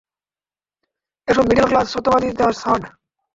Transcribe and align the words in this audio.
এসব 1.27 1.43
middle 1.49 1.67
class 1.69 1.85
সত্যবাদীতা 1.93 2.45
ছাড়। 2.61 2.83